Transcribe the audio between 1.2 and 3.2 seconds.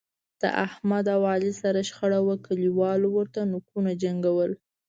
علي سره شخړه وه، کلیوالو